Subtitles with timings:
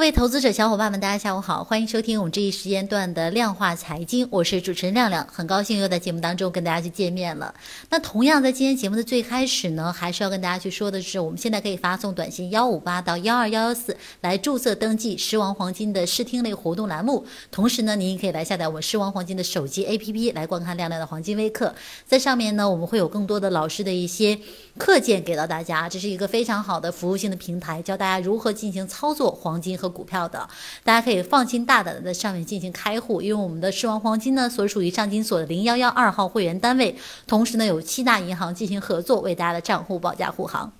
[0.00, 7.54] 各位投资者小伙伴们，大家下午好，欢迎收听我们这一时间段的量化财经，我是主持人亮亮，很高兴又在节目当中跟大家去见面了。
[7.90, 21.74] 那同样在今天节目的最开始呢，还是要跟大家去说的是，我们现在可以发送短信幺五八到幺二幺幺四来注册登记狮王黄金的试听类活动栏目，同时呢，您也可以来下载我们狮王黄金的手机 APP 来观看亮亮的黄金微课，
[22.06, 24.38] 在上面呢，我们会有更多的老师的一些
[24.78, 29.76] 课件给到大家，这是一个非常好的服务性的平台，教大家如何进行操作黄金。
[29.80, 30.48] 和股票的，
[30.84, 36.96] 大家可以放心大胆的在上面进行开户，因为我们的狮王黄金呢，所属于上金所的零幺幺二号会员单位，
[37.26, 40.72] 同时呢有七大银行进行合作，为大家的账户保驾护航。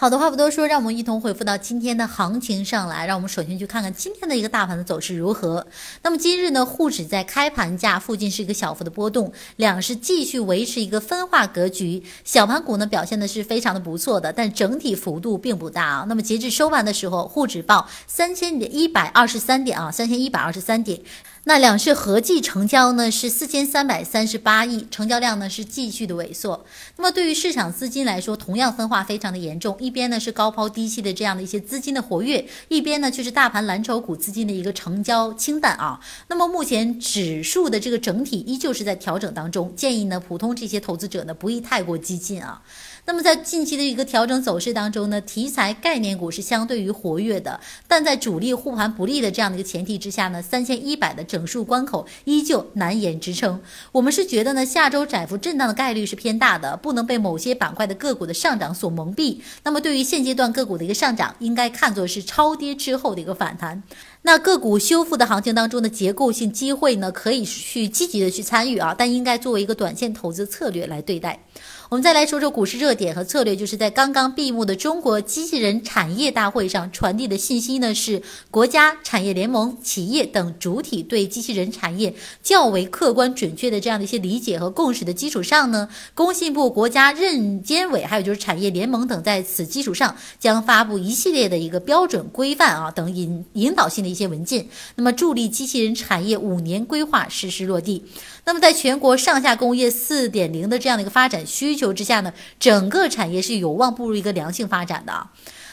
[0.00, 3.04] 好的话不多说，让我们一同回复到今天的行情上来。
[3.04, 5.66] 让我们首先去看看今天的一个大盘的走势如何。
[6.02, 12.00] 那么今日呢，沪指在开盘价附近是一个小幅的波动，两市继续维持一个分化格局。
[12.24, 16.06] 小盘股呢表现的是非常的不错的，但整体幅度并不大啊。
[16.08, 21.00] 那么截至收盘的时候，沪指报三千一百二十三点啊，三千一百二十三点。
[21.44, 26.64] 那两市合计成交呢是四千三百三十八亿，成交量呢是继续的萎缩。
[26.96, 29.74] 那么对于市场资金来说，同样分化非常的严重。
[29.80, 35.98] 一边呢是高抛低吸的这样的一些资金的活跃，一边呢却是大盘蓝筹股资金的一个成交清淡啊。
[36.28, 42.60] 那么目前指数的这个整体依旧是在调整当中，建议呢普通这些投资者呢不宜太过激进啊。
[43.06, 53.60] 那么在近期的一个调整走势当中呢，题材概念股是相对于活跃的，但在主力护盘不利的这样的一个前提之下呢，三千一百的整数关口依旧难言支撑。
[53.92, 59.38] 我们是觉得呢，下周窄幅震荡的概率是偏大的，不能被某些板块的个股的上涨所蒙蔽。
[59.62, 63.82] 那么对于现阶段个股的一个上涨，应该看作是超跌之后的一个反弹。
[64.22, 71.44] 那个股修复的行情当中的结构性机会呢，可以去积极的去参与啊，但应该作为一个短线投资策略来对待。
[71.90, 98.04] 我们再来说说股市热点和策略，就是在刚刚闭幕的中国机器人产业大会上传递的信息呢，是国家产业联盟、企业等主体对机器人产业较为客观准确的这样的一些理解和共识的基础上呢，工信部、国家认监委还有就是产业联盟等在此基础上将发布一系列的一个标准规范啊等引引导性的一些文件，那么助力机器人产业五年规划实施落地。
[98.44, 105.28] 那么在全国上下工业四点零的这样的一个发展需求之下呢，整个产业是有望步入一个良性发展的。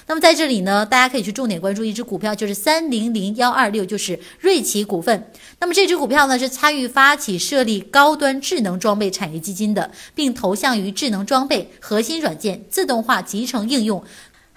[0.08, 5.32] 那么在这里呢，大家可以去重点关注一只股票，就是三零零幺二六，就是瑞奇股份。
[5.60, 14.04] 那么这只股票呢，是参与发起设立高端智能装备产业基金的，并投向于智能装备、核心软件、自动化集成应用。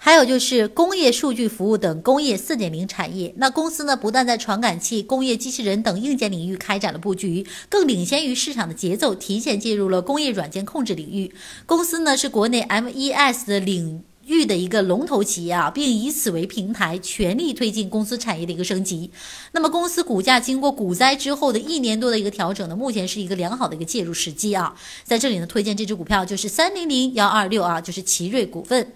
[0.01, 11.33] 还有就是工业数据服务等工业四点零产业，那公司呢不但在传感器、工业机器人等硬件领域开展了布局，更领先于市场的节奏，提前介入了工业软件控制领域。
[11.65, 19.11] 公司呢是国内 MES 的领域的一个龙头企业啊，并以此为平台，全力推进公司产业的一个升级。
[19.51, 24.73] 那么公司股价经过股灾之后的一年多的一个调整呢，目前是一个良好的一个介入时机啊。
[25.03, 28.93] 在这里呢，推荐这只股票就是三零零幺二六啊，就是奇瑞股份。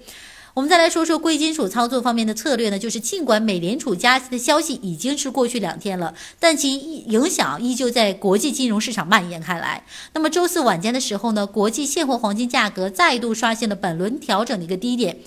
[0.56, 9.84] 我们再来说说贵金属操作方面的策略呢，就是尽管美联储加息的消息已经是过去两天了，但其影响依旧在国际金融市场蔓延开来。
[10.13, 15.18] 那么周四晚间的时候呢，国际现货黄金价格再度刷新了本轮调整的一个低点。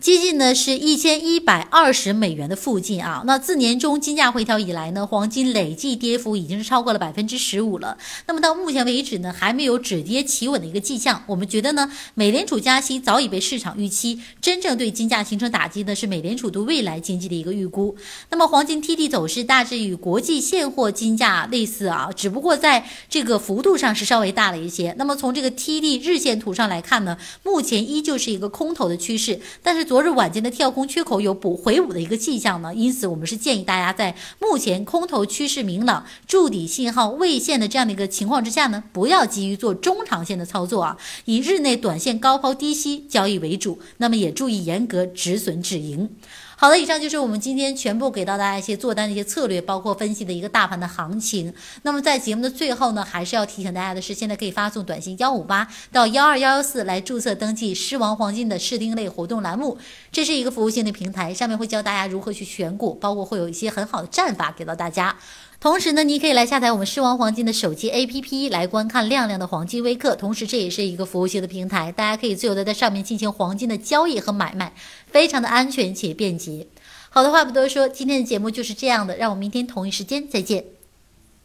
[0.00, 7.98] 接近呢是一千一百二十美元的附近啊，那自年中金价回调以来呢，黄金累计跌幅已经是超过了百分之十五了。
[8.26, 11.22] 那么到目前为止呢，还没有止跌企稳的一个迹象。
[11.26, 17.94] 我们觉得呢，美联储加息早已被市场预期，真正对金价形成打击的是美联储对未来经济的一个预估。
[18.30, 24.94] 那么黄金 TD 走势大致与国际现货金价类似啊，只不过在这个幅度上是稍微大了一些。
[24.96, 29.89] 那么从这个 TD 日线图上来看呢，目前依旧是一个空头的趋势，但是。
[29.90, 43.80] 昨日晚间的跳空缺口有补回补的一个迹象呢，因此我们是建议大家在目前空头趋势明朗、筑底信号未现的这样的一个情况之下呢，不要急于做中长线的操作啊，以日内短线高抛低吸交易为主。
[43.96, 46.08] 那么也注意严格止损止盈。
[46.54, 51.52] 好的，以上就是我们今天全部给到大家一些做单的一些策略，包括分析的一个大盘的行情。
[51.84, 59.78] 那么在节目的最后呢，还是要提醒大家的是，现在可以发送短信幺五八到幺二幺幺四来注册登记狮王黄金的试听类活动栏目。
[60.12, 65.16] 这是一个服务性的平台，上面会教大家如何去选股，包括会有一些很好的战法给到大家。
[65.60, 70.16] 同时呢，你可以来下载我们狮王黄金的手机 APP 来观看亮亮的黄金微课。
[70.16, 74.72] 同时，这也是一个服务性的平台，大家可以自由的在上面进行黄金的交易和买卖，
[75.06, 76.66] 非常的安全且便捷。
[77.10, 80.79] 好的话不多说，今天的节目就是这样的，让我们明天同一时间再见。